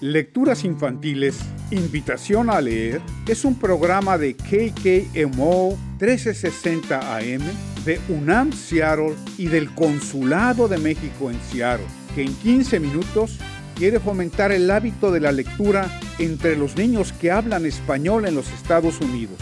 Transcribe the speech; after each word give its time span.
Lecturas 0.00 0.64
Infantiles, 0.64 1.38
Invitación 1.70 2.48
a 2.48 2.58
Leer, 2.58 3.02
es 3.28 3.44
un 3.44 3.58
programa 3.58 4.16
de 4.16 4.34
KKMO 4.34 5.76
1360 6.00 7.16
AM 7.16 7.42
de 7.84 8.00
UNAM 8.08 8.50
Seattle 8.50 9.14
y 9.36 9.48
del 9.48 9.74
Consulado 9.74 10.68
de 10.68 10.78
México 10.78 11.30
en 11.30 11.38
Seattle, 11.42 11.86
que 12.14 12.22
en 12.22 12.34
15 12.34 12.80
minutos 12.80 13.38
quiere 13.74 14.00
fomentar 14.00 14.52
el 14.52 14.70
hábito 14.70 15.12
de 15.12 15.20
la 15.20 15.32
lectura 15.32 16.00
entre 16.18 16.56
los 16.56 16.76
niños 16.76 17.12
que 17.12 17.30
hablan 17.30 17.66
español 17.66 18.24
en 18.24 18.34
los 18.34 18.50
Estados 18.52 19.02
Unidos. 19.02 19.38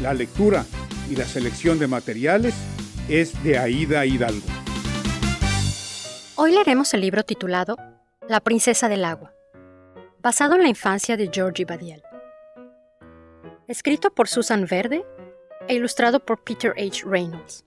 La 0.00 0.14
lectura 0.14 0.64
y 1.08 1.14
la 1.14 1.26
selección 1.26 1.78
de 1.78 1.86
materiales 1.86 2.54
es 3.08 3.40
de 3.44 3.56
Aida 3.56 4.04
Hidalgo. 4.04 4.48
Hoy 6.34 6.50
leeremos 6.50 6.92
el 6.92 7.02
libro 7.02 7.22
titulado 7.22 7.76
La 8.28 8.40
princesa 8.40 8.88
del 8.88 9.04
agua 9.04 9.32
basado 10.22 10.54
en 10.54 10.62
la 10.62 10.68
infancia 10.68 11.16
de 11.16 11.28
Georgie 11.32 11.64
Badiel. 11.64 12.02
Escrito 13.66 14.14
por 14.14 14.28
Susan 14.28 14.66
Verde 14.70 15.04
e 15.66 15.74
ilustrado 15.74 16.24
por 16.24 16.44
Peter 16.44 16.72
H. 16.78 17.04
Reynolds. 17.04 17.64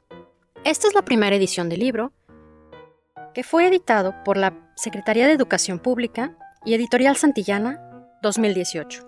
Esta 0.63 0.87
es 0.87 0.95
la 0.95 1.03
primera 1.03 1.35
edición 1.35 1.67
del 1.67 1.81
libro, 1.81 2.13
que 3.33 3.43
fue 3.43 3.67
editado 3.67 4.15
por 4.23 4.37
la 4.37 4.53
Secretaría 4.75 5.27
de 5.27 5.33
Educación 5.33 5.79
Pública 5.79 6.37
y 6.63 6.73
Editorial 6.73 7.17
Santillana 7.17 7.81
2018. 8.21 9.05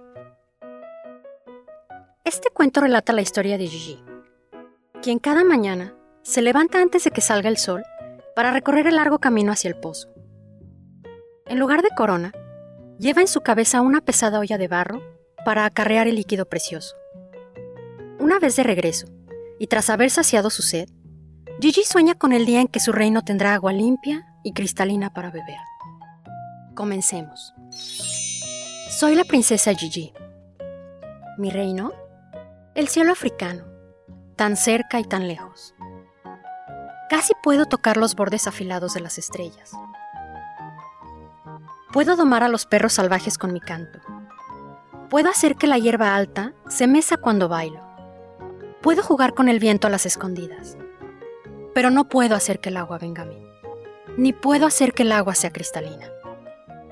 Este 2.26 2.50
cuento 2.50 2.82
relata 2.82 3.14
la 3.14 3.22
historia 3.22 3.58
de 3.58 3.68
Gigi, 3.68 4.04
quien 5.02 5.20
cada 5.20 5.46
mañana 5.46 5.96
se 6.22 6.42
levanta 6.42 6.82
antes 6.82 7.06
de 7.06 7.12
que 7.12 7.22
salga 7.22 7.48
el 7.48 7.58
sol 7.58 7.84
para 8.36 8.52
recorrer 8.52 8.88
el 8.88 8.98
largo 8.98 9.20
camino 9.20 9.54
hacia 9.54 9.70
el 9.70 9.80
pozo. 9.80 10.10
En 11.46 11.60
lugar 11.60 11.82
de 11.82 11.90
corona, 11.96 12.34
Lleva 13.00 13.22
en 13.22 13.28
su 13.28 13.42
cabeza 13.42 13.82
una 13.82 14.02
pesada 14.02 14.40
olla 14.40 14.58
de 14.58 14.68
barro 14.68 15.02
para 15.46 15.66
acarrear 15.66 16.08
el 16.08 16.16
líquido 16.16 16.46
precioso. 16.46 16.96
Una 18.20 18.40
vez 18.40 18.56
de 18.56 18.64
regreso, 18.64 19.08
y 19.60 19.68
tras 19.68 19.90
haber 19.90 20.10
saciado 20.10 20.50
su 20.50 20.64
sed, 20.64 20.90
Gigi 21.60 21.84
sueña 21.84 22.16
con 22.16 22.34
el 22.34 22.46
día 22.46 22.60
en 22.60 22.68
que 22.68 22.80
su 22.80 22.92
reino 22.92 23.24
tendrá 23.24 23.54
agua 23.54 23.72
limpia 23.72 24.26
y 24.44 24.54
cristalina 24.54 25.14
para 25.14 25.30
beber. 25.30 25.60
Comencemos. 26.76 27.54
Soy 28.90 29.16
la 29.16 29.24
princesa 29.24 29.74
Gigi. 29.76 30.14
Mi 31.38 31.52
reino, 31.52 31.94
el 32.74 32.88
cielo 32.88 33.12
africano, 33.12 33.64
tan 34.36 34.58
cerca 34.58 35.00
y 35.00 35.04
tan 35.04 35.28
lejos. 35.28 35.76
Casi 37.10 37.34
puedo 37.44 37.66
tocar 37.66 37.98
los 37.98 38.16
bordes 38.16 38.48
afilados 38.48 38.96
de 38.96 39.02
las 39.02 39.18
estrellas. 39.18 39.72
Puedo 41.92 42.16
domar 42.16 42.44
a 42.44 42.50
los 42.50 42.66
perros 42.66 42.94
salvajes 42.94 43.38
con 43.38 43.54
mi 43.54 43.62
canto. 43.62 44.00
Puedo 45.10 45.30
hacer 45.30 45.56
que 45.56 45.68
la 45.68 45.78
hierba 45.78 46.16
alta 46.16 46.54
se 46.68 46.86
mesa 46.86 47.16
cuando 47.18 47.48
bailo. 47.48 47.82
Puedo 48.82 49.02
jugar 49.02 49.34
con 49.34 49.48
el 49.48 49.60
viento 49.60 49.88
a 49.88 49.90
las 49.90 50.06
escondidas. 50.06 50.78
Pero 51.74 51.90
no 51.90 52.10
puedo 52.10 52.36
hacer 52.36 52.60
que 52.60 52.70
el 52.70 52.78
agua 52.78 52.98
venga 52.98 53.24
a 53.24 53.26
mí. 53.26 53.42
Ni 54.18 54.34
puedo 54.34 54.66
hacer 54.66 54.94
que 54.94 55.04
el 55.04 55.12
agua 55.12 55.34
sea 55.36 55.52
cristalina. 55.52 56.10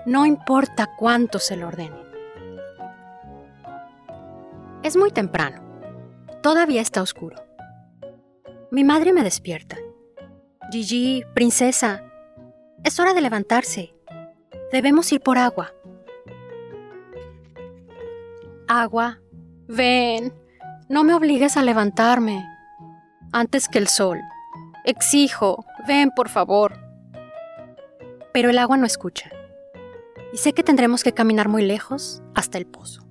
No 0.06 0.26
importa 0.26 0.96
cuánto 0.98 1.40
se 1.40 1.58
lo 1.58 1.68
ordene. 1.68 2.06
Es 4.84 4.96
muy 4.96 5.12
temprano. 5.12 5.62
Todavía 6.42 6.82
está 6.82 7.02
oscuro. 7.02 7.44
Mi 8.72 8.84
madre 8.84 9.12
me 9.12 9.23
despierta. 9.23 9.78
Gigi, 10.72 11.23
princesa, 11.34 12.04
es 12.84 13.00
hora 13.00 13.14
de 13.14 13.22
levantarse. 13.22 13.95
Debemos 14.71 15.11
ir 15.11 15.21
por 15.21 15.38
agua. 15.38 15.73
Agua, 18.67 19.19
ven, 19.67 20.33
no 20.89 21.03
me 21.03 21.13
obligues 21.13 21.55
a 21.58 21.63
levantarme. 21.63 22.45
Antes 23.31 23.67
que 23.67 23.77
el 23.77 23.87
sol. 23.87 24.20
Exijo, 24.83 25.65
ven 25.87 26.11
por 26.15 26.30
favor. 26.30 26.73
Pero 28.33 28.49
el 28.49 28.58
agua 28.58 28.77
no 28.77 28.86
escucha. 28.86 29.30
Y 30.33 30.37
sé 30.37 30.54
que 30.54 30.64
tendremos 30.64 31.04
que 31.04 31.14
caminar 31.14 31.48
muy 31.48 31.64
lejos 31.64 32.21
hasta 32.33 32.58
el 32.58 32.65
pozo. 32.65 33.05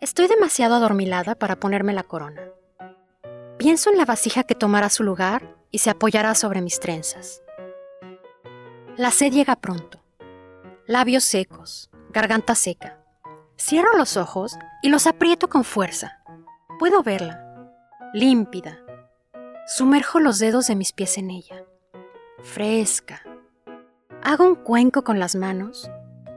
Estoy 0.00 0.26
demasiado 0.28 0.74
adormilada 0.74 1.34
para 1.34 1.56
ponerme 1.56 1.92
la 1.92 2.02
corona. 2.02 2.42
Pienso 3.58 3.90
en 3.90 3.98
la 3.98 4.04
vasija 4.04 4.44
que 4.44 4.54
tomará 4.54 4.90
su 4.90 5.02
lugar 5.02 5.56
y 5.70 5.78
se 5.78 5.90
apoyará 5.90 6.34
sobre 6.34 6.60
mis 6.60 6.78
trenzas. 6.80 7.42
La 8.96 9.10
sed 9.10 9.30
llega 9.30 9.56
pronto. 9.56 10.00
Labios 10.86 11.22
secos, 11.22 11.90
garganta 12.14 12.54
seca. 12.54 12.98
Cierro 13.58 13.94
los 13.94 14.16
ojos 14.16 14.56
y 14.82 14.88
los 14.88 15.06
aprieto 15.06 15.48
con 15.48 15.64
fuerza. 15.64 16.22
Puedo 16.78 17.02
verla, 17.02 17.70
límpida. 18.14 18.80
Sumerjo 19.66 20.18
los 20.18 20.38
dedos 20.38 20.68
de 20.68 20.76
mis 20.76 20.94
pies 20.94 21.18
en 21.18 21.30
ella. 21.30 21.62
Fresca. 22.42 23.20
Hago 24.22 24.44
un 24.44 24.54
cuenco 24.54 25.04
con 25.04 25.18
las 25.18 25.36
manos 25.36 25.90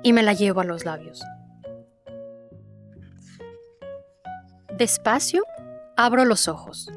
y 0.03 0.11
me 0.11 0.21
la 0.21 0.33
llevo 0.33 0.59
a 0.59 0.65
los 0.65 0.83
labios. 0.83 1.23
Despacio, 4.77 5.45
abro 5.95 6.25
los 6.25 6.49
ojos. 6.49 6.91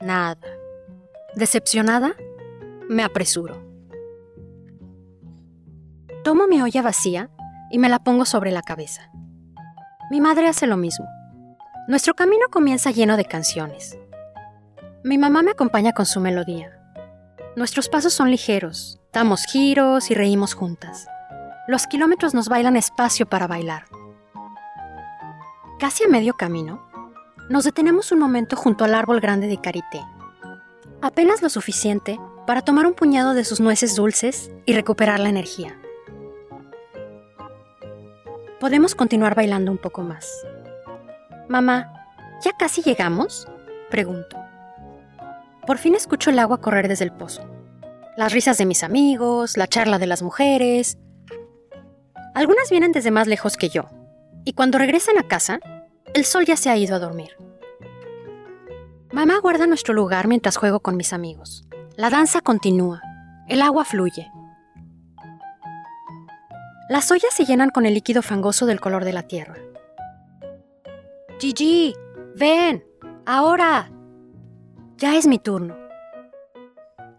Nada. 0.00 0.38
Decepcionada, 1.34 2.14
me 2.88 3.02
apresuro. 3.02 3.65
Tomo 6.26 6.48
mi 6.48 6.60
olla 6.60 6.82
vacía 6.82 7.30
y 7.70 7.78
me 7.78 7.88
la 7.88 8.00
pongo 8.00 8.24
sobre 8.24 8.50
la 8.50 8.60
cabeza. 8.60 9.12
Mi 10.10 10.20
madre 10.20 10.48
hace 10.48 10.66
lo 10.66 10.76
mismo. 10.76 11.06
Nuestro 11.86 12.14
camino 12.14 12.46
comienza 12.50 12.90
lleno 12.90 13.16
de 13.16 13.26
canciones. 13.26 13.96
Mi 15.04 15.18
mamá 15.18 15.42
me 15.42 15.52
acompaña 15.52 15.92
con 15.92 16.04
su 16.04 16.18
melodía. 16.18 16.80
Nuestros 17.54 17.88
pasos 17.88 18.12
son 18.12 18.32
ligeros, 18.32 18.98
damos 19.12 19.44
giros 19.44 20.10
y 20.10 20.14
reímos 20.14 20.54
juntas. 20.54 21.06
Los 21.68 21.86
kilómetros 21.86 22.34
nos 22.34 22.48
bailan 22.48 22.74
espacio 22.74 23.26
para 23.26 23.46
bailar. 23.46 23.84
Casi 25.78 26.02
a 26.02 26.08
medio 26.08 26.34
camino, 26.34 26.84
nos 27.48 27.62
detenemos 27.62 28.10
un 28.10 28.18
momento 28.18 28.56
junto 28.56 28.84
al 28.84 28.96
árbol 28.96 29.20
grande 29.20 29.46
de 29.46 29.60
karité. 29.60 30.04
Apenas 31.02 31.40
lo 31.40 31.50
suficiente 31.50 32.18
para 32.48 32.62
tomar 32.62 32.84
un 32.84 32.94
puñado 32.94 33.32
de 33.32 33.44
sus 33.44 33.60
nueces 33.60 33.94
dulces 33.94 34.50
y 34.64 34.72
recuperar 34.72 35.20
la 35.20 35.28
energía. 35.28 35.78
Podemos 38.66 38.96
continuar 38.96 39.36
bailando 39.36 39.70
un 39.70 39.78
poco 39.78 40.02
más. 40.02 40.44
Mamá, 41.48 42.04
¿ya 42.44 42.50
casi 42.58 42.82
llegamos? 42.82 43.46
Pregunto. 43.90 44.36
Por 45.64 45.78
fin 45.78 45.94
escucho 45.94 46.30
el 46.30 46.38
agua 46.40 46.60
correr 46.60 46.88
desde 46.88 47.04
el 47.04 47.12
pozo. 47.12 47.48
Las 48.16 48.32
risas 48.32 48.58
de 48.58 48.66
mis 48.66 48.82
amigos, 48.82 49.56
la 49.56 49.68
charla 49.68 50.00
de 50.00 50.08
las 50.08 50.20
mujeres. 50.20 50.98
Algunas 52.34 52.68
vienen 52.68 52.90
desde 52.90 53.12
más 53.12 53.28
lejos 53.28 53.56
que 53.56 53.68
yo, 53.68 53.84
y 54.44 54.54
cuando 54.54 54.78
regresan 54.78 55.16
a 55.16 55.28
casa, 55.28 55.60
el 56.12 56.24
sol 56.24 56.44
ya 56.44 56.56
se 56.56 56.68
ha 56.68 56.76
ido 56.76 56.96
a 56.96 56.98
dormir. 56.98 57.36
Mamá 59.12 59.38
guarda 59.38 59.68
nuestro 59.68 59.94
lugar 59.94 60.26
mientras 60.26 60.56
juego 60.56 60.80
con 60.80 60.96
mis 60.96 61.12
amigos. 61.12 61.68
La 61.94 62.10
danza 62.10 62.40
continúa, 62.40 63.00
el 63.46 63.62
agua 63.62 63.84
fluye, 63.84 64.28
las 66.88 67.10
ollas 67.10 67.34
se 67.34 67.44
llenan 67.44 67.70
con 67.70 67.84
el 67.84 67.94
líquido 67.94 68.22
fangoso 68.22 68.66
del 68.66 68.80
color 68.80 69.04
de 69.04 69.12
la 69.12 69.24
tierra. 69.24 69.56
Gigi, 71.38 71.94
ven, 72.36 72.84
ahora. 73.26 73.90
Ya 74.96 75.16
es 75.16 75.26
mi 75.26 75.38
turno. 75.38 75.76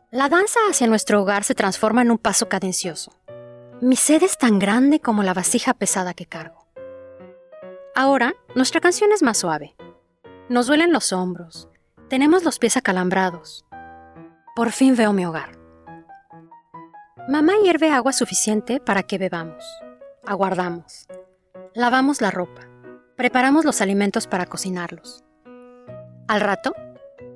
La 0.10 0.30
danza 0.30 0.60
hacia 0.70 0.88
nuestro 0.88 1.22
hogar 1.22 1.44
se 1.44 1.54
transforma 1.54 2.02
en 2.02 2.12
un 2.12 2.18
paso 2.18 2.48
cadencioso. 2.48 3.12
Mi 3.82 3.96
sed 3.96 4.24
es 4.24 4.38
tan 4.38 4.58
grande 4.58 5.02
como 5.02 5.22
la 5.22 5.34
vasija 5.34 5.74
pesada 5.74 6.14
que 6.14 6.26
cargo. 6.26 6.66
Ahora, 7.94 8.34
nuestra 8.56 8.80
canción 8.80 9.12
es 9.12 9.22
más 9.22 9.38
suave. 9.38 9.76
Nos 10.50 10.68
duelen 10.68 10.94
los 10.94 11.12
hombros. 11.12 11.70
Tenemos 12.10 12.44
los 12.44 12.58
pies 12.58 12.78
acalambrados. 12.78 13.66
Por 14.56 14.72
fin 14.72 14.96
veo 14.96 15.12
mi 15.12 15.26
hogar. 15.26 15.57
Mamá 17.28 17.56
hierve 17.62 17.90
agua 17.90 18.14
suficiente 18.14 18.80
para 18.80 19.04
que 19.04 19.18
bebamos. 19.18 19.66
Aguardamos. 20.26 21.08
Lavamos 21.74 22.22
la 22.22 22.32
ropa. 22.32 22.62
Preparamos 23.18 23.66
los 23.66 23.82
alimentos 23.82 24.28
para 24.28 24.46
cocinarlos. 24.46 25.26
Al 26.30 26.40
rato, 26.40 26.74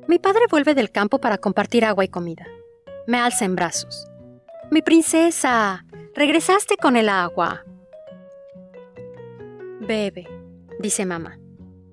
mi 0.07 0.17
padre 0.17 0.43
vuelve 0.49 0.75
del 0.75 0.91
campo 0.91 1.19
para 1.19 1.39
compartir 1.39 1.83
agua 1.83 2.05
y 2.05 2.07
comida. 2.07 2.45
Me 3.05 3.19
alza 3.19 3.43
en 3.43 3.57
brazos. 3.57 4.07
Mi 4.69 4.81
princesa, 4.81 5.83
regresaste 6.15 6.77
con 6.77 6.95
el 6.95 7.09
agua. 7.09 7.65
Bebe, 9.81 10.25
dice 10.79 11.05
mamá. 11.05 11.37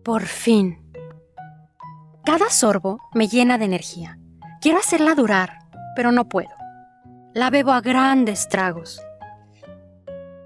Por 0.04 0.22
fin. 0.22 0.88
Cada 2.24 2.48
sorbo 2.48 3.00
me 3.12 3.26
llena 3.26 3.58
de 3.58 3.64
energía. 3.64 4.20
Quiero 4.60 4.78
hacerla 4.78 5.16
durar, 5.16 5.58
pero 5.96 6.12
no 6.12 6.28
puedo. 6.28 6.57
La 7.38 7.50
bebo 7.50 7.70
a 7.70 7.80
grandes 7.80 8.48
tragos. 8.48 9.00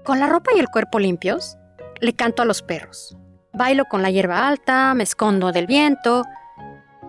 Con 0.05 0.19
la 0.19 0.27
ropa 0.27 0.51
y 0.55 0.59
el 0.59 0.67
cuerpo 0.67 0.99
limpios, 0.99 1.57
le 1.99 2.13
canto 2.13 2.43
a 2.43 2.45
los 2.45 2.61
perros. 2.61 3.17
Bailo 3.51 3.85
con 3.85 4.03
la 4.03 4.11
hierba 4.11 4.47
alta, 4.47 4.93
me 4.93 5.01
escondo 5.01 5.51
del 5.51 5.65
viento. 5.65 6.21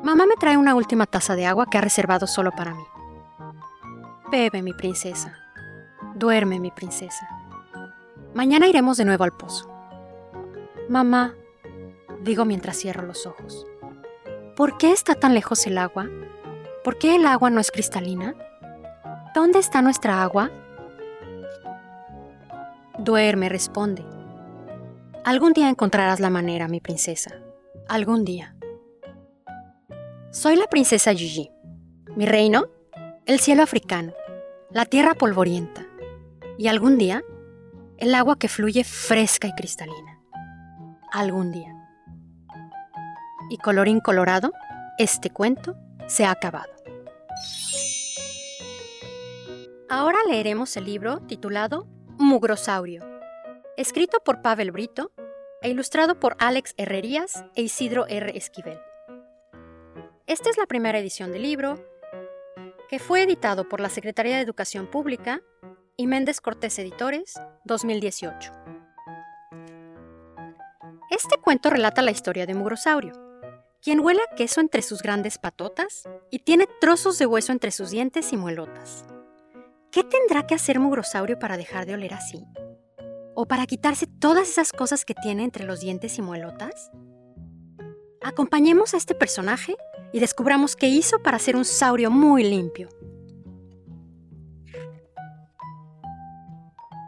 Mamá 0.03 0.25
me 0.25 0.37
trae 0.41 0.57
una 0.57 0.75
última 0.75 1.05
taza 1.05 1.37
de 1.37 1.45
agua 1.45 1.67
que 1.71 1.77
ha 1.77 1.83
reservado 1.83 2.27
solo 2.27 2.51
para 2.53 2.73
mí. 2.73 2.83
Bebe, 4.33 4.63
mi 4.63 4.73
princesa. 4.73 5.37
Duerme, 6.15 6.61
mi 6.61 6.71
princesa. 6.71 7.29
Mañana 8.33 8.67
iremos 8.67 8.97
de 8.97 9.05
nuevo 9.05 9.25
al 9.25 9.37
pozo. 9.37 9.71
Mamá, 10.89 11.35
digo 12.23 12.47
mientras 12.47 12.79
cierro 12.79 13.03
los 13.03 13.27
ojos. 13.27 13.67
¿Por 14.57 14.79
qué 14.79 14.93
está 14.93 15.15
tan 15.15 15.35
lejos 15.35 15.67
el 15.67 15.77
agua? 15.77 16.09
¿Por 16.83 16.97
qué 16.97 17.17
el 17.17 17.27
agua 17.27 17.51
no 17.51 17.61
es 17.61 17.71
cristalina? 17.71 18.35
¿Dónde 19.35 19.59
está 19.59 19.83
nuestra 19.83 20.23
agua? 20.23 20.49
Duerme, 23.01 23.49
responde. 23.49 24.05
Algún 25.25 25.53
día 25.53 25.69
encontrarás 25.69 26.21
la 26.21 26.31
manera, 26.31 26.69
mi 26.69 26.81
princesa. 26.81 27.33
Algún 27.89 28.25
día. 28.25 28.55
Soy 30.31 30.55
la 30.55 30.67
princesa 30.67 31.13
Gigi. 31.13 31.51
Mi 32.15 32.27
reino, 32.27 32.67
el 33.27 33.41
cielo 33.41 33.65
africano, 33.65 34.13
la 34.71 34.85
tierra 34.85 35.15
polvorienta. 35.15 35.85
Y 36.57 36.69
algún 36.69 36.97
día, 36.97 37.25
el 37.99 38.15
agua 38.15 38.39
que 38.39 38.47
fluye 38.47 38.85
fresca 38.85 39.49
y 39.49 39.53
cristalina. 39.55 40.21
Algún 41.11 41.51
día. 41.51 41.75
Y 43.51 43.59
colorín 43.59 43.99
colorado, 43.99 44.53
este 44.97 45.31
cuento 45.31 45.75
se 46.07 46.25
ha 46.25 46.31
acabado. 46.31 46.74
Ahora 49.89 50.19
leeremos 50.27 50.77
el 50.79 50.87
libro 50.87 51.21
titulado 51.27 51.87
Mugrosaurio, 52.19 53.05
escrito 53.77 54.19
por 54.25 54.41
Pavel 54.41 54.71
Brito 54.73 55.13
e 55.61 55.69
ilustrado 55.69 56.19
por 56.19 56.37
Alex 56.39 56.73
Herrerías 56.79 57.45
e 57.55 57.63
Isidro 57.63 58.07
R. 58.07 58.37
Esquivel. 58.37 58.79
Esta 60.27 60.49
es 60.49 60.57
la 60.57 60.65
primera 60.65 60.99
edición 60.99 61.33
del 61.33 61.43
libro, 61.43 61.87
que 62.89 62.99
fue 62.99 63.23
editado 63.23 63.69
por 63.69 63.81
la 63.81 63.91
Secretaría 63.91 64.37
de 64.37 64.43
Educación 64.43 64.87
Pública 64.87 65.43
y 65.99 66.07
Méndez 66.07 66.41
Cortés 66.41 66.79
Editores, 66.79 67.35
2018. 67.65 68.53
Este 71.11 71.37
cuento 71.37 71.69
relata 71.69 72.01
la 72.01 72.11
historia 72.11 72.47
de 72.47 72.55
Mugrosaurio, 72.55 73.13
quien 73.83 74.01
huele 74.01 74.23
queso 74.35 74.63
entre 74.63 74.81
sus 74.81 75.03
grandes 75.03 75.37
patotas 75.37 76.09
y 76.31 76.39
tiene 76.39 76.67
trozos 76.81 77.19
de 77.19 77.27
hueso 77.27 77.53
entre 77.53 77.71
sus 77.71 77.91
dientes 77.91 78.33
y 78.33 78.39
muelotas. 78.39 79.05
¿Qué 79.95 80.03
tendrá 80.03 80.45
que 80.45 80.57
hacer 80.57 80.81
Mugrosaurio 80.81 81.39
para 81.39 81.57
dejar 81.57 81.87
de 81.87 81.95
oler 81.95 82.15
así? 82.15 82.45
¿O 83.37 83.47
para 83.47 83.65
quitarse 83.65 84.09
todas 84.09 84.49
esas 84.49 84.73
cosas 84.73 85.05
que 85.05 85.15
tiene 85.15 85.45
entre 85.45 85.65
los 85.65 85.79
dientes 85.79 86.19
y 86.19 86.23
muelotas? 86.23 86.91
Acompañemos 88.21 88.93
a 88.93 88.97
este 88.97 89.15
personaje 89.15 89.77
y 90.13 90.19
descubramos 90.19 90.75
qué 90.75 90.89
hizo 90.89 91.23
para 91.23 91.39
ser 91.39 91.55
un 91.55 91.65
saurio 91.65 92.11
muy 92.11 92.43
limpio. 92.43 92.89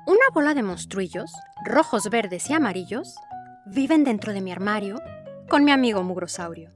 Una 0.07 0.29
bola 0.33 0.55
de 0.55 0.63
monstruillos, 0.63 1.33
rojos, 1.65 2.09
verdes 2.09 2.49
y 2.51 2.53
amarillos, 2.53 3.17
viven 3.67 4.05
dentro 4.05 4.33
de 4.33 4.43
mi 4.43 4.53
armario 4.53 5.03
con 5.49 5.65
mi 5.65 5.73
amigo 5.73 6.05
Mugrosaurio. 6.05 6.71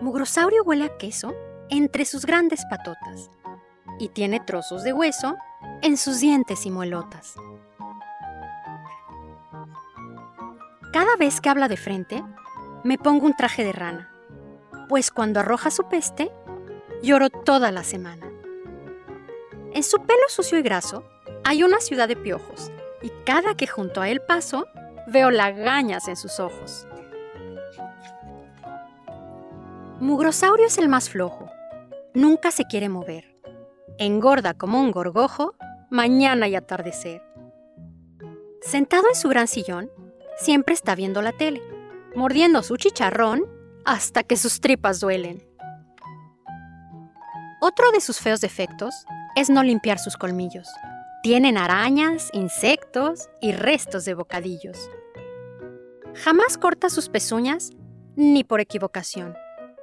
Mugrosaurio 0.00 0.64
huele 0.64 0.86
a 0.86 0.96
queso 0.96 1.32
entre 1.70 2.04
sus 2.04 2.26
grandes 2.26 2.64
patotas 2.68 3.30
y 3.98 4.08
tiene 4.08 4.40
trozos 4.40 4.82
de 4.82 4.92
hueso 4.92 5.36
en 5.82 5.96
sus 5.96 6.20
dientes 6.20 6.66
y 6.66 6.70
muelotas. 6.70 7.34
Cada 10.92 11.16
vez 11.16 11.40
que 11.40 11.48
habla 11.48 11.68
de 11.68 11.76
frente, 11.76 12.22
me 12.84 12.98
pongo 12.98 13.26
un 13.26 13.34
traje 13.34 13.64
de 13.64 13.72
rana, 13.72 14.12
pues 14.88 15.10
cuando 15.10 15.40
arroja 15.40 15.70
su 15.70 15.88
peste, 15.88 16.30
lloro 17.02 17.30
toda 17.30 17.72
la 17.72 17.82
semana. 17.82 18.30
En 19.72 19.82
su 19.82 19.98
pelo 19.98 20.28
sucio 20.28 20.58
y 20.58 20.62
graso 20.62 21.04
hay 21.44 21.64
una 21.64 21.80
ciudad 21.80 22.06
de 22.06 22.16
piojos, 22.16 22.70
y 23.02 23.10
cada 23.26 23.56
que 23.56 23.66
junto 23.66 24.00
a 24.00 24.08
él 24.08 24.20
paso, 24.22 24.66
veo 25.08 25.30
lagañas 25.30 26.08
en 26.08 26.16
sus 26.16 26.38
ojos. 26.38 26.86
Mugrosaurio 30.00 30.66
es 30.66 30.78
el 30.78 30.88
más 30.88 31.10
flojo, 31.10 31.50
nunca 32.14 32.50
se 32.50 32.66
quiere 32.66 32.88
mover 32.88 33.33
engorda 33.98 34.54
como 34.54 34.80
un 34.80 34.90
gorgojo, 34.90 35.54
mañana 35.90 36.48
y 36.48 36.56
atardecer. 36.56 37.22
Sentado 38.60 39.04
en 39.08 39.14
su 39.14 39.28
gran 39.28 39.46
sillón, 39.46 39.90
siempre 40.36 40.74
está 40.74 40.94
viendo 40.94 41.22
la 41.22 41.32
tele, 41.32 41.62
mordiendo 42.14 42.62
su 42.62 42.76
chicharrón 42.76 43.46
hasta 43.84 44.22
que 44.22 44.36
sus 44.36 44.60
tripas 44.60 45.00
duelen. 45.00 45.46
Otro 47.60 47.90
de 47.92 48.00
sus 48.00 48.20
feos 48.20 48.40
defectos 48.40 49.06
es 49.36 49.50
no 49.50 49.62
limpiar 49.62 49.98
sus 49.98 50.16
colmillos. 50.16 50.68
Tienen 51.22 51.56
arañas, 51.56 52.30
insectos 52.32 53.28
y 53.40 53.52
restos 53.52 54.04
de 54.04 54.14
bocadillos. 54.14 54.90
Jamás 56.14 56.58
corta 56.58 56.90
sus 56.90 57.08
pezuñas 57.08 57.70
ni 58.16 58.44
por 58.44 58.60
equivocación. 58.60 59.34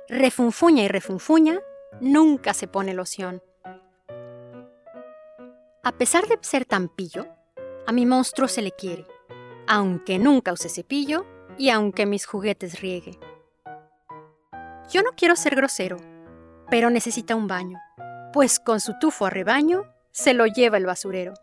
Refunfuña 0.08 0.84
y 0.84 0.88
refunfuña, 0.88 1.60
nunca 2.00 2.54
se 2.54 2.68
pone 2.68 2.94
loción. 2.94 3.42
A 5.84 5.92
pesar 5.94 6.28
de 6.28 6.38
ser 6.42 6.64
tan 6.66 6.90
pillo, 6.90 7.26
a 7.88 7.92
mi 7.92 8.06
monstruo 8.06 8.48
se 8.48 8.62
le 8.62 8.72
quiere, 8.72 9.08
aunque 9.66 10.20
nunca 10.20 10.54
use 10.54 10.70
cepillo 10.70 11.26
y 11.58 11.72
aunque 11.72 12.06
mis 12.06 12.28
juguetes 12.28 12.82
riegue. 12.82 13.20
Yo 14.92 15.02
no 15.02 15.10
quiero 15.18 15.36
ser 15.36 15.56
grosero, 15.56 15.98
pero 16.70 16.92
necesita 16.92 17.36
un 17.36 17.48
baño, 17.48 17.80
pues 18.32 18.60
con 18.60 18.80
su 18.80 18.94
tufo 19.00 19.26
a 19.26 19.32
rebaño 19.32 19.92
se 20.12 20.36
lo 20.36 20.46
lleva 20.46 20.78
el 20.78 20.86
basurero. 20.86 21.34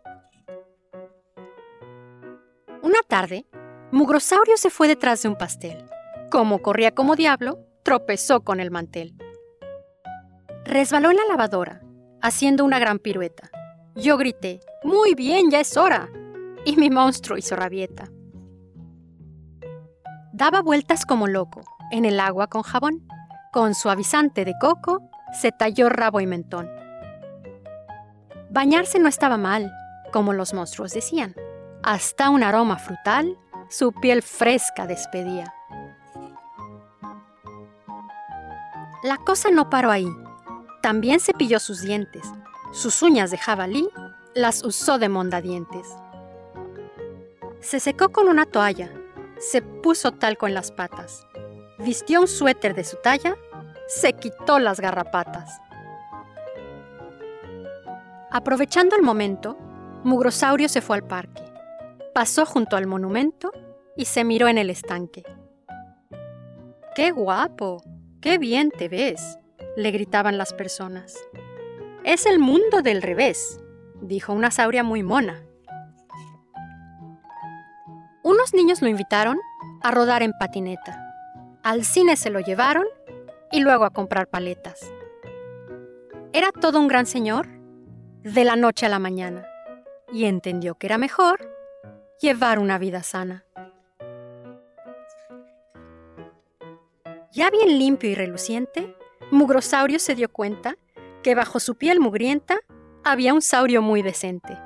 Una 2.81 3.01
tarde, 3.05 3.45
Mugrosaurio 3.91 4.55
se 4.55 4.69
fue 4.69 4.87
detrás 4.87 5.21
de 5.21 5.27
un 5.27 5.35
pastel. 5.35 5.83
Como 6.31 6.61
corría 6.61 6.95
como 6.95 7.17
diablo, 7.17 7.59
tropezó 7.83 8.45
con 8.45 8.61
el 8.61 8.71
mantel. 8.71 9.15
Resbaló 10.63 11.11
en 11.11 11.17
la 11.17 11.25
lavadora, 11.25 11.81
haciendo 12.21 12.63
una 12.63 12.79
gran 12.79 12.99
pirueta 12.99 13.51
yo 13.95 14.17
grité, 14.17 14.59
Muy 14.83 15.15
bien, 15.15 15.51
ya 15.51 15.59
es 15.59 15.75
hora. 15.77 16.09
Y 16.65 16.75
mi 16.75 16.89
monstruo 16.89 17.37
hizo 17.37 17.55
rabieta. 17.55 18.09
Daba 20.33 20.61
vueltas 20.61 21.05
como 21.05 21.27
loco, 21.27 21.61
en 21.91 22.05
el 22.05 22.19
agua 22.19 22.47
con 22.47 22.61
jabón. 22.61 23.07
Con 23.51 23.73
suavizante 23.73 24.45
de 24.45 24.53
coco, 24.59 25.09
se 25.33 25.51
talló 25.51 25.89
rabo 25.89 26.19
y 26.21 26.27
mentón. 26.27 26.69
Bañarse 28.51 28.99
no 28.99 29.07
estaba 29.07 29.37
mal, 29.37 29.71
como 30.11 30.33
los 30.33 30.53
monstruos 30.53 30.93
decían. 30.93 31.35
Hasta 31.83 32.29
un 32.29 32.43
aroma 32.43 32.77
frutal 32.77 33.37
su 33.69 33.91
piel 33.91 34.23
fresca 34.23 34.87
despedía. 34.87 35.53
La 39.03 39.17
cosa 39.17 39.51
no 39.51 39.69
paró 39.69 39.91
ahí. 39.91 40.09
También 40.81 41.19
cepilló 41.19 41.59
sus 41.59 41.81
dientes, 41.81 42.23
sus 42.71 43.01
uñas 43.01 43.31
de 43.31 43.37
jabalí 43.37 43.89
las 44.35 44.63
usó 44.63 44.99
de 44.99 45.09
mondadientes. 45.09 45.87
Se 47.59 47.79
secó 47.79 48.09
con 48.09 48.27
una 48.27 48.45
toalla, 48.45 48.91
se 49.39 49.61
puso 49.61 50.11
talco 50.11 50.47
en 50.47 50.53
las 50.53 50.71
patas, 50.71 51.25
vistió 51.79 52.21
un 52.21 52.27
suéter 52.27 52.75
de 52.75 52.83
su 52.83 52.97
talla, 52.97 53.35
se 53.87 54.13
quitó 54.13 54.59
las 54.59 54.79
garrapatas. 54.79 55.59
Aprovechando 58.31 58.95
el 58.95 59.01
momento, 59.01 59.57
Mugrosaurio 60.03 60.69
se 60.69 60.81
fue 60.81 60.97
al 60.97 61.03
parque, 61.03 61.43
pasó 62.13 62.45
junto 62.45 62.77
al 62.77 62.85
monumento 62.85 63.51
y 63.97 64.05
se 64.05 64.23
miró 64.23 64.47
en 64.47 64.59
el 64.59 64.69
estanque. 64.69 65.23
¡Qué 66.95 67.11
guapo! 67.11 67.81
¡Qué 68.21 68.37
bien 68.37 68.71
te 68.71 68.87
ves! 68.89 69.37
le 69.75 69.91
gritaban 69.91 70.37
las 70.37 70.53
personas. 70.53 71.15
Es 72.09 72.25
el 72.25 72.39
mundo 72.39 72.81
del 72.81 73.03
revés, 73.03 73.61
dijo 74.01 74.33
una 74.33 74.49
sauria 74.49 74.83
muy 74.83 75.03
mona. 75.03 75.43
Unos 78.23 78.55
niños 78.55 78.81
lo 78.81 78.87
invitaron 78.87 79.37
a 79.83 79.91
rodar 79.91 80.23
en 80.23 80.33
patineta. 80.33 81.13
Al 81.61 81.85
cine 81.85 82.15
se 82.15 82.31
lo 82.31 82.39
llevaron 82.39 82.87
y 83.51 83.59
luego 83.59 83.85
a 83.85 83.91
comprar 83.91 84.27
paletas. 84.27 84.91
Era 86.33 86.51
todo 86.51 86.79
un 86.79 86.87
gran 86.87 87.05
señor 87.05 87.47
de 88.23 88.43
la 88.43 88.55
noche 88.55 88.87
a 88.87 88.89
la 88.89 88.97
mañana 88.97 89.45
y 90.11 90.25
entendió 90.25 90.73
que 90.73 90.87
era 90.87 90.97
mejor 90.97 91.47
llevar 92.19 92.57
una 92.57 92.79
vida 92.79 93.03
sana. 93.03 93.45
Ya 97.31 97.51
bien 97.51 97.77
limpio 97.77 98.09
y 98.09 98.15
reluciente, 98.15 98.95
Mugrosaurio 99.29 99.99
se 99.99 100.15
dio 100.15 100.27
cuenta 100.27 100.75
que 101.23 101.35
bajo 101.35 101.59
su 101.59 101.75
piel 101.75 101.99
mugrienta 101.99 102.59
había 103.03 103.33
un 103.33 103.41
saurio 103.41 103.81
muy 103.81 104.01
decente. 104.01 104.57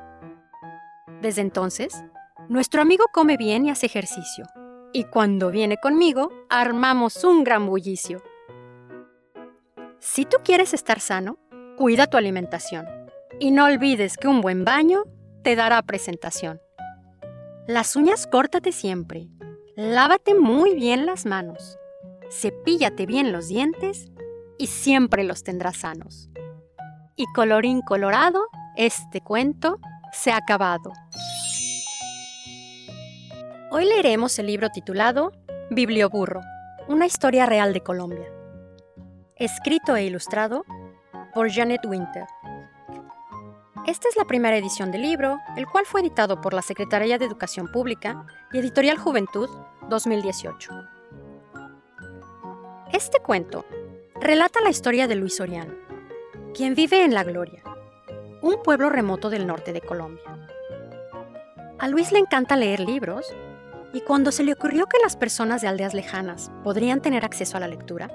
Desde 1.21 1.41
entonces, 1.41 2.03
nuestro 2.49 2.81
amigo 2.81 3.05
come 3.13 3.37
bien 3.37 3.65
y 3.65 3.69
hace 3.69 3.85
ejercicio. 3.85 4.45
Y 4.91 5.05
cuando 5.05 5.49
viene 5.49 5.77
conmigo, 5.77 6.31
armamos 6.49 7.23
un 7.23 7.43
gran 7.43 7.65
bullicio. 7.65 8.21
Si 9.99 10.25
tú 10.25 10.37
quieres 10.43 10.73
estar 10.73 10.99
sano, 10.99 11.39
cuida 11.77 12.07
tu 12.07 12.17
alimentación. 12.17 12.85
Y 13.39 13.51
no 13.51 13.65
olvides 13.65 14.17
que 14.17 14.27
un 14.27 14.41
buen 14.41 14.65
baño 14.65 15.03
te 15.43 15.55
dará 15.55 15.81
presentación. 15.81 16.61
Las 17.67 17.95
uñas 17.95 18.27
córtate 18.27 18.71
siempre. 18.71 19.29
Lávate 19.75 20.35
muy 20.35 20.75
bien 20.75 21.05
las 21.05 21.25
manos. 21.25 21.77
Cepíllate 22.29 23.05
bien 23.05 23.31
los 23.31 23.47
dientes 23.47 24.11
y 24.57 24.67
siempre 24.67 25.23
los 25.23 25.43
tendrás 25.43 25.77
sanos. 25.77 26.29
Y 27.15 27.25
colorín 27.27 27.81
colorado, 27.81 28.47
este 28.75 29.21
cuento 29.21 29.79
se 30.11 30.31
ha 30.31 30.37
acabado. 30.37 30.91
Hoy 33.69 33.85
leeremos 33.85 34.39
el 34.39 34.47
libro 34.47 34.69
titulado 34.69 35.31
Biblioburro, 35.69 36.41
una 36.87 37.05
historia 37.05 37.45
real 37.45 37.71
de 37.71 37.81
Colombia. 37.81 38.27
Escrito 39.35 39.95
e 39.95 40.05
ilustrado 40.05 40.65
por 41.35 41.51
Janet 41.51 41.85
Winter. 41.85 42.25
Esta 43.85 44.09
es 44.09 44.15
la 44.15 44.25
primera 44.25 44.57
edición 44.57 44.91
del 44.91 45.03
libro, 45.03 45.39
el 45.55 45.67
cual 45.67 45.85
fue 45.85 46.01
editado 46.01 46.41
por 46.41 46.55
la 46.55 46.61
Secretaría 46.63 47.19
de 47.19 47.25
Educación 47.25 47.71
Pública 47.71 48.25
y 48.51 48.57
Editorial 48.57 48.97
Juventud 48.97 49.49
2018. 49.89 50.71
Este 52.91 53.19
cuento 53.19 53.65
relata 54.19 54.61
la 54.61 54.69
historia 54.69 55.07
de 55.07 55.15
Luis 55.15 55.35
Soriano, 55.35 55.82
quien 56.53 56.75
vive 56.75 57.03
en 57.03 57.15
La 57.15 57.23
Gloria, 57.23 57.63
un 58.43 58.61
pueblo 58.61 58.89
remoto 58.89 59.31
del 59.31 59.47
norte 59.47 59.73
de 59.73 59.81
Colombia. 59.81 60.47
A 61.79 61.87
Luis 61.87 62.11
le 62.11 62.19
encanta 62.19 62.55
leer 62.55 62.79
libros 62.79 63.25
y 63.91 64.01
cuando 64.01 64.31
se 64.31 64.43
le 64.43 64.53
ocurrió 64.53 64.85
que 64.85 64.99
las 65.01 65.17
personas 65.17 65.61
de 65.61 65.67
aldeas 65.67 65.95
lejanas 65.95 66.51
podrían 66.63 67.01
tener 67.01 67.25
acceso 67.25 67.57
a 67.57 67.59
la 67.59 67.67
lectura, 67.67 68.11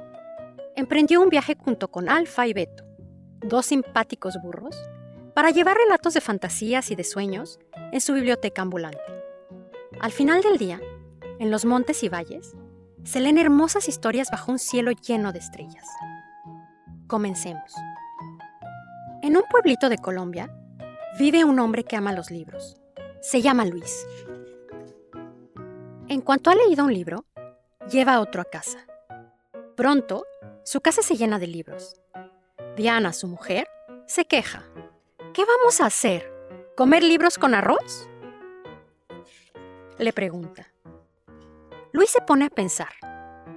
emprendió 0.77 1.21
un 1.21 1.31
viaje 1.31 1.57
junto 1.59 1.91
con 1.91 2.09
Alfa 2.09 2.47
y 2.47 2.53
Beto, 2.53 2.85
dos 3.41 3.67
simpáticos 3.67 4.41
burros, 4.41 4.77
para 5.35 5.51
llevar 5.51 5.77
relatos 5.77 6.15
de 6.15 6.21
fantasías 6.21 6.93
y 6.93 6.95
de 6.95 7.05
sueños 7.05 7.59
en 7.91 8.01
su 8.01 8.15
biblioteca 8.15 8.63
ambulante. 8.63 9.03
Al 10.01 10.13
final 10.13 10.43
del 10.43 10.59
día, 10.59 10.81
en 11.41 11.51
los 11.51 11.65
montes 11.65 12.05
y 12.05 12.09
valles, 12.09 12.55
se 13.03 13.19
leen 13.19 13.39
hermosas 13.39 13.89
historias 13.89 14.31
bajo 14.31 14.53
un 14.53 14.61
cielo 14.61 14.93
lleno 14.93 15.33
de 15.33 15.41
estrellas. 15.41 15.87
Comencemos. 17.09 17.75
En 19.21 19.37
un 19.37 19.43
pueblito 19.51 19.89
de 19.89 19.99
Colombia 19.99 20.49
vive 21.19 21.45
un 21.45 21.59
hombre 21.59 21.83
que 21.83 21.97
ama 21.97 22.13
los 22.13 22.31
libros. 22.31 22.81
Se 23.21 23.43
llama 23.43 23.65
Luis. 23.65 24.07
En 26.07 26.21
cuanto 26.21 26.51
ha 26.51 26.55
leído 26.55 26.85
un 26.85 26.95
libro, 26.95 27.25
lleva 27.91 28.21
otro 28.21 28.41
a 28.41 28.45
casa. 28.45 28.79
Pronto, 29.77 30.25
su 30.63 30.81
casa 30.81 31.03
se 31.03 31.17
llena 31.17 31.41
de 31.41 31.49
libros. 31.49 32.01
Diana, 32.77 33.13
su 33.13 33.27
mujer, 33.27 33.67
se 34.07 34.25
queja. 34.25 34.63
¿Qué 35.35 35.45
vamos 35.45 35.81
a 35.81 35.87
hacer? 35.87 36.33
¿Comer 36.77 37.03
libros 37.03 37.39
con 37.39 37.55
arroz? 37.55 38.09
Le 39.99 40.13
pregunta. 40.13 40.73
Luis 41.93 42.11
se 42.11 42.21
pone 42.21 42.45
a 42.45 42.51
pensar. 42.51 42.93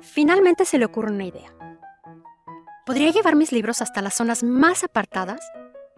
Finalmente 0.02 0.66
se 0.66 0.80
le 0.80 0.86
ocurre 0.86 1.12
una 1.12 1.26
idea. 1.26 1.54
Podría 2.92 3.12
llevar 3.12 3.38
mis 3.38 3.54
libros 3.54 3.82
hasta 3.82 4.02
las 4.02 4.16
zonas 4.16 4.44
más 4.44 4.84
apartadas 4.84 5.40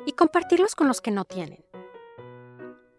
y 0.06 0.12
compartirlos 0.12 0.76
con 0.76 0.88
los 0.88 1.02
que 1.02 1.10
no 1.10 1.26
tienen. 1.26 1.66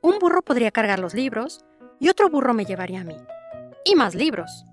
Un 0.03 0.19
burro 0.19 0.43
podría 0.43 0.73
cargar 0.73 0.99
los 0.99 1.15
libros 1.15 1.65
y 2.01 2.09
otro 2.09 2.29
burro 2.29 2.55
me 2.55 2.65
llevaría 2.65 3.03
a 3.03 3.05
mí. 3.05 3.17
Y 3.85 3.95
más 3.95 4.17
libros. 4.17 4.65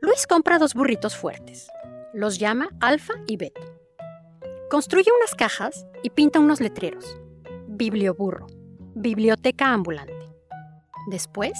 Luis 0.00 0.28
compra 0.28 0.60
dos 0.60 0.74
burritos 0.74 1.16
fuertes. 1.16 1.68
Los 2.14 2.38
llama 2.38 2.68
Alfa 2.78 3.14
y 3.26 3.36
Beto. 3.36 3.62
Construye 4.70 5.10
unas 5.18 5.34
cajas 5.34 5.84
y 6.04 6.10
pinta 6.10 6.38
unos 6.38 6.60
letreros. 6.60 7.18
Biblioburro. 7.66 8.46
Biblioteca 8.94 9.72
ambulante. 9.72 10.30
Después, 11.08 11.58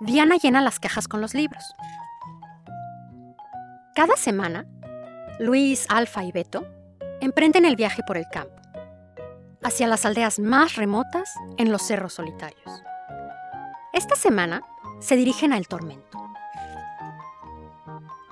Diana 0.00 0.38
llena 0.42 0.60
las 0.60 0.80
cajas 0.80 1.06
con 1.06 1.20
los 1.20 1.34
libros. 1.34 1.62
Cada 3.94 4.16
semana, 4.16 4.66
Luis, 5.38 5.86
Alfa 5.88 6.24
y 6.24 6.32
Beto 6.32 6.66
emprenden 7.20 7.64
el 7.64 7.76
viaje 7.76 8.02
por 8.06 8.16
el 8.16 8.26
campo, 8.30 8.60
hacia 9.62 9.86
las 9.86 10.04
aldeas 10.04 10.38
más 10.38 10.76
remotas 10.76 11.32
en 11.56 11.72
los 11.72 11.82
cerros 11.82 12.14
solitarios. 12.14 12.82
Esta 13.92 14.14
semana 14.14 14.62
se 15.00 15.16
dirigen 15.16 15.52
al 15.52 15.68
tormento. 15.68 16.18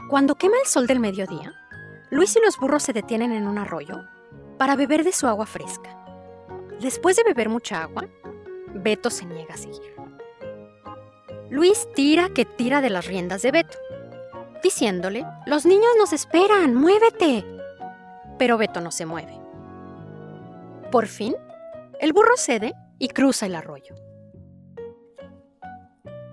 Cuando 0.09 0.35
quema 0.35 0.57
el 0.63 0.67
sol 0.67 0.87
del 0.87 1.01
mediodía, 1.01 1.55
Luis 2.11 2.37
y 2.37 2.41
los 2.45 2.59
burros 2.59 2.83
se 2.83 2.93
detienen 2.93 3.33
en 3.33 3.47
un 3.47 3.59
arroyo 3.59 4.03
para 4.59 4.77
beber 4.77 5.05
de 5.05 5.13
su 5.13 5.27
agua 5.27 5.47
fresca. 5.47 5.97
Después 6.81 7.17
de 7.17 7.25
beber 7.25 7.49
mucha 7.49 7.83
agua, 7.83 8.09
Beto 8.75 9.11
se 9.11 9.25
niega 9.25 9.55
a 9.55 9.59
seguir. 9.59 9.95
Luis 11.49 11.89
tira 11.95 12.29
que 12.29 12.45
tira 12.45 12.81
de 12.81 12.91
las 12.91 13.07
riendas 13.07 13.43
de 13.43 13.53
Beto, 13.53 13.79
diciéndole, 14.63 15.27
Los 15.47 15.67
niños 15.67 15.91
nos 15.99 16.13
esperan, 16.13 16.75
muévete. 16.75 17.45
Pero 18.39 18.59
Beto 18.59 18.81
no 18.81 18.91
se 18.91 19.07
mueve. 19.07 19.39
Por 20.91 21.07
fin, 21.07 21.37
el 22.01 22.13
burro 22.13 22.37
cede 22.37 22.75
y 22.99 23.09
cruza 23.09 23.47
el 23.47 23.55
arroyo. 23.55 23.95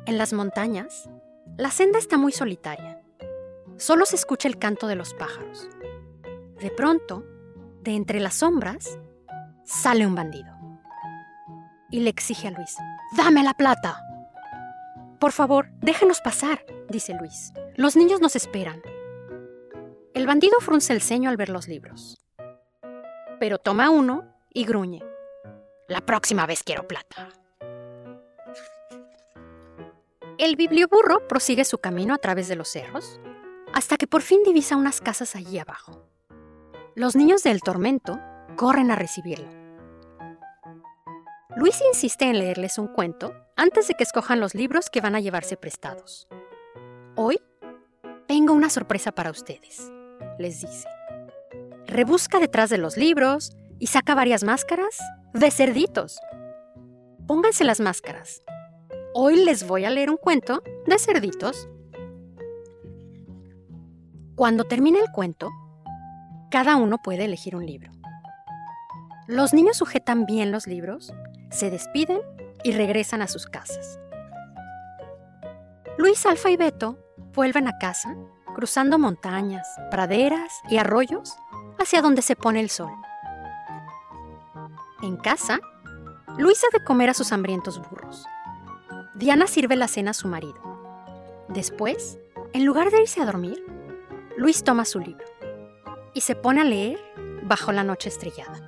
En 0.06 0.18
las 0.18 0.34
montañas, 0.34 1.10
la 1.58 1.70
senda 1.70 2.00
está 2.00 2.18
muy 2.18 2.32
solitaria. 2.32 3.02
Solo 3.78 4.06
se 4.06 4.16
escucha 4.16 4.48
el 4.48 4.58
canto 4.58 4.88
de 4.88 4.96
los 4.96 5.14
pájaros. 5.14 5.68
De 6.60 6.72
pronto, 6.72 7.26
de 7.82 7.96
entre 7.96 8.20
las 8.20 8.36
sombras, 8.36 8.98
sale 9.64 10.08
un 10.08 10.16
bandido. 10.16 10.56
Y 11.92 12.00
le 12.00 12.10
exige 12.10 12.48
a 12.48 12.52
Luis, 12.52 12.76
¡Dame 13.16 13.44
la 13.44 13.54
plata! 13.54 14.02
Por 15.20 15.32
favor, 15.32 15.70
déjenos 15.82 16.22
pasar, 16.22 16.66
dice 16.90 17.14
Luis. 17.20 17.54
Los 17.78 17.96
niños 17.96 18.22
nos 18.22 18.36
esperan. 18.36 18.82
El 20.16 20.26
bandido 20.26 20.60
frunce 20.62 20.94
el 20.94 21.02
ceño 21.02 21.30
al 21.30 21.38
ver 21.38 21.50
los 21.50 21.68
libros. 21.68 22.18
Pero 23.40 23.60
toma 23.60 23.92
uno 23.92 24.34
y 24.52 24.66
gruñe. 24.66 25.04
La 25.88 26.02
próxima 26.02 26.48
vez 26.48 26.64
quiero 26.64 26.88
plata. 26.88 27.30
El 30.40 30.56
biblioburro 30.56 31.28
prosigue 31.28 31.66
su 31.66 31.78
camino 31.78 32.16
a 32.16 32.18
través 32.18 32.48
de 32.48 32.56
los 32.56 32.68
cerros 32.68 33.20
hasta 33.74 33.98
que 33.98 34.08
por 34.08 34.24
fin 34.24 34.42
divisa 34.44 34.76
unas 34.76 35.00
casas 35.00 35.36
allí 35.36 35.60
abajo. 35.60 36.04
Los 36.96 37.16
niños 37.16 37.44
del 37.44 37.62
tormento 37.62 38.20
corren 38.56 38.90
a 38.90 38.96
recibirlo. 38.96 39.50
Luis 41.56 41.80
insiste 41.88 42.26
en 42.26 42.40
leerles 42.40 42.80
un 42.80 42.88
cuento 42.88 43.36
antes 43.56 43.88
de 43.88 43.94
que 43.94 44.04
escojan 44.04 44.40
los 44.40 44.56
libros 44.56 44.90
que 44.90 45.02
van 45.02 45.14
a 45.14 45.20
llevarse 45.20 45.58
prestados. 45.58 46.28
Hoy 47.16 47.40
tengo 48.28 48.54
una 48.54 48.70
sorpresa 48.70 49.12
para 49.12 49.32
ustedes, 49.32 49.92
les 50.38 50.62
dice. 50.62 50.88
Rebusca 51.86 52.40
detrás 52.40 52.70
de 52.70 52.78
los 52.78 52.98
libros 52.98 53.56
y 53.80 53.88
saca 53.88 54.16
varias 54.16 54.44
máscaras 54.44 54.98
de 55.34 55.50
cerditos. 55.52 56.20
Pónganse 57.26 57.64
las 57.64 57.80
máscaras. 57.80 58.44
Hoy 59.14 59.44
les 59.44 59.66
voy 59.66 59.86
a 59.86 59.90
leer 59.90 60.10
un 60.10 60.18
cuento 60.18 60.62
de 60.86 61.00
cerditos. 61.00 61.70
Cuando 64.36 64.66
termine 64.66 65.00
el 65.00 65.12
cuento, 65.12 65.50
cada 66.52 66.76
uno 66.76 66.98
puede 67.04 67.26
elegir 67.26 67.56
un 67.56 67.66
libro. 67.66 67.92
Los 69.28 69.54
niños 69.54 69.78
sujetan 69.78 70.26
bien 70.26 70.52
los 70.52 70.68
libros 70.68 71.14
se 71.50 71.70
despiden 71.70 72.20
y 72.64 72.72
regresan 72.72 73.22
a 73.22 73.28
sus 73.28 73.46
casas. 73.46 74.00
Luis, 75.98 76.26
Alfa 76.26 76.50
y 76.52 76.58
Beto 76.58 76.98
vuelven 77.38 77.68
a 77.68 77.78
casa, 77.78 78.16
cruzando 78.56 78.98
montañas, 78.98 79.68
praderas 79.92 80.64
y 80.70 80.78
arroyos 80.78 81.38
hacia 81.78 82.02
donde 82.02 82.24
se 82.24 82.36
pone 82.36 82.60
el 82.60 82.72
sol. 82.72 82.92
En 85.04 85.18
casa, 85.18 85.60
Luis 86.40 86.64
ha 86.64 86.76
de 86.76 86.84
comer 86.84 87.12
a 87.12 87.14
sus 87.14 87.32
hambrientos 87.32 87.80
burros. 87.80 88.26
Diana 89.14 89.46
sirve 89.46 89.76
la 89.76 89.88
cena 89.88 90.12
a 90.12 90.16
su 90.16 90.28
marido. 90.28 90.60
Después, 91.48 92.18
en 92.54 92.66
lugar 92.66 92.90
de 92.90 93.02
irse 93.02 93.22
a 93.22 93.26
dormir, 93.26 93.64
Luis 94.36 94.64
toma 94.64 94.84
su 94.84 95.00
libro 95.00 95.26
y 96.16 96.22
se 96.22 96.36
pone 96.36 96.62
a 96.62 96.64
leer 96.64 97.00
bajo 97.44 97.72
la 97.72 97.84
noche 97.84 98.10
estrellada. 98.10 98.68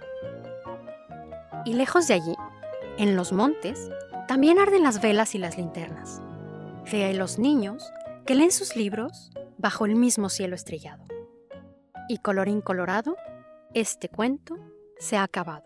Y 1.66 1.74
lejos 1.74 2.08
de 2.08 2.14
allí, 2.14 2.36
en 3.00 3.16
los 3.16 3.34
montes 3.34 3.90
también 4.28 4.60
arden 4.60 4.84
las 4.84 5.02
velas 5.02 5.34
y 5.34 5.40
las 5.40 5.58
linternas. 5.58 6.22
De 6.92 7.16
los 7.16 7.40
niños 7.40 7.92
que 8.30 8.36
leen 8.36 8.52
sus 8.52 8.76
libros 8.76 9.32
bajo 9.58 9.88
el 9.88 9.96
mismo 9.96 10.30
cielo 10.30 10.54
estrellado. 10.54 11.04
Y 12.08 12.20
colorín 12.20 12.62
colorado, 12.62 13.16
este 13.74 14.08
cuento 14.08 14.56
se 15.00 15.18
ha 15.18 15.24
acabado. 15.24 15.64